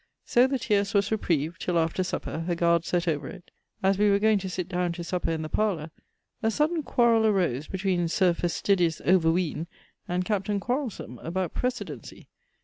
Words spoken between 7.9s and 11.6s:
Sir Fastidious Overween and Captain Quarelsome about